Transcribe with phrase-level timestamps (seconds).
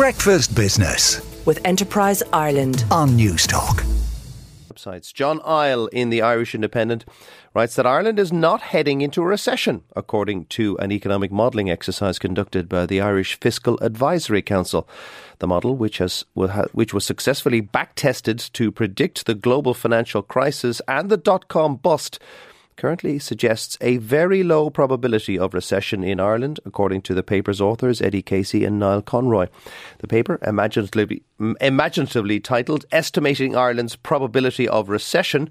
[0.00, 3.84] Breakfast Business with Enterprise Ireland on Newstalk.
[4.72, 5.12] Websites.
[5.12, 7.04] Jon Ihle in the Irish Independent
[7.52, 12.18] writes that Ireland is not heading into a recession, according to an economic modelling exercise
[12.18, 14.88] conducted by the Irish Fiscal Advisory Council.
[15.38, 16.24] The model, which has
[16.72, 22.18] which was successfully backtested to predict the global financial crisis and the dot com bust,
[22.80, 28.00] currently suggests a very low probability of recession in Ireland, according to the paper's authors
[28.00, 29.48] Eddie Casey and Niall Conroy.
[29.98, 31.22] The paper, imaginatively,
[31.60, 35.50] imaginatively titled Estimating Ireland's Probability of Recession,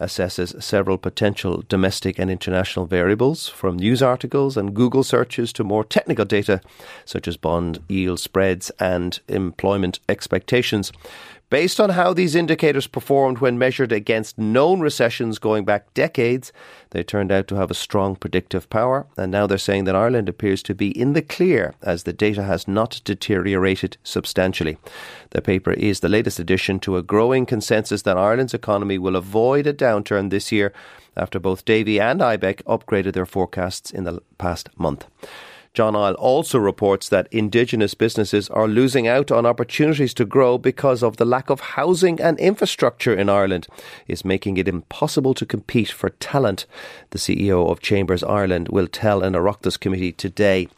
[0.00, 5.84] assesses several potential domestic and international variables, from news articles and Google searches to more
[5.84, 6.62] technical data,
[7.04, 10.90] such as bond yield spreads and employment expectations.
[11.50, 16.52] Based on how these indicators performed when measured against known recessions going back decades,
[16.90, 20.28] they turned out to have a strong predictive power, and now they're saying that Ireland
[20.28, 24.78] appears to be in the clear as the data has not deteriorated substantially.
[25.30, 29.66] The paper is the latest addition to a growing consensus that Ireland's economy will avoid
[29.66, 30.72] a downturn this year
[31.16, 35.08] after both Davy and IBEC upgraded their forecasts in the past month.
[35.72, 41.00] Jon Ihle also reports that Indigenous businesses are losing out on opportunities to grow because
[41.00, 43.68] of the lack of housing and infrastructure in Ireland
[44.08, 46.66] is making it impossible to compete for talent.
[47.10, 50.68] The CEO of Chambers Ireland will tell an Oireachtas committee today.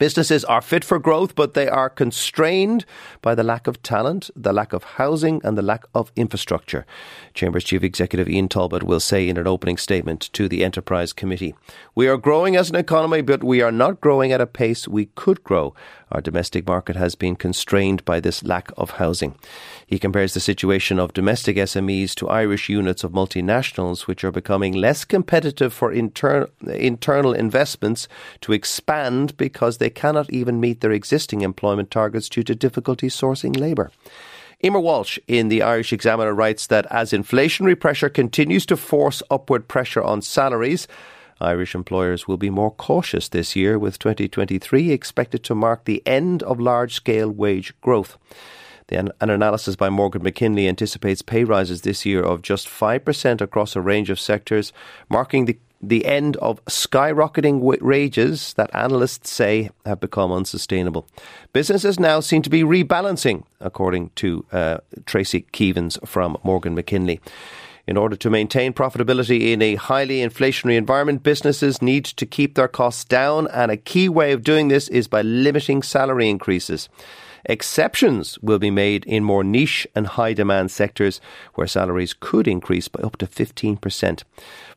[0.00, 2.86] Businesses are fit for growth, but they are constrained
[3.20, 6.86] by the lack of talent, the lack of housing, and the lack of infrastructure.
[7.34, 11.54] Chambers Chief Executive Ian Talbot will say in an opening statement to the Enterprise Committee
[11.94, 15.10] We are growing as an economy, but we are not growing at a pace we
[15.16, 15.74] could grow.
[16.12, 19.36] Our domestic market has been constrained by this lack of housing.
[19.86, 24.72] He compares the situation of domestic SMEs to Irish units of multinationals, which are becoming
[24.72, 28.08] less competitive for inter- internal investments
[28.40, 33.56] to expand because they cannot even meet their existing employment targets due to difficulty sourcing
[33.58, 33.92] labour.
[34.62, 39.68] Emer Walsh in the Irish Examiner writes that as inflationary pressure continues to force upward
[39.68, 40.86] pressure on salaries,
[41.40, 46.42] Irish employers will be more cautious this year, with 2023 expected to mark the end
[46.42, 48.18] of large scale wage growth.
[48.90, 53.80] An analysis by Morgan McKinley anticipates pay rises this year of just 5% across a
[53.80, 54.72] range of sectors,
[55.08, 61.06] marking the the end of skyrocketing wages that analysts say have become unsustainable.
[61.52, 67.20] Businesses now seem to be rebalancing, according to uh, Trayc Keevans from Morgan McKinley.
[67.86, 72.68] In order to maintain profitability in a highly inflationary environment, businesses need to keep their
[72.68, 76.88] costs down, and a key way of doing this is by limiting salary increases.
[77.44, 81.20] Exceptions will be made in more niche and high demand sectors
[81.54, 84.22] where salaries could increase by up to 15%.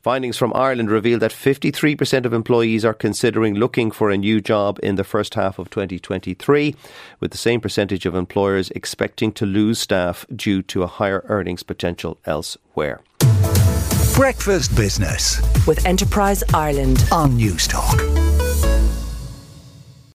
[0.02, 4.78] Findings from Ireland reveal that 53% of employees are considering looking for a new job
[4.82, 6.74] in the first half of 2023,
[7.20, 11.62] with the same percentage of employers expecting to lose staff due to a higher earnings
[11.62, 13.00] potential elsewhere.
[14.14, 18.33] Breakfast Business with Enterprise Ireland on Newstalk.